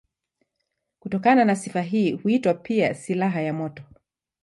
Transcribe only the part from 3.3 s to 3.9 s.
ya moto.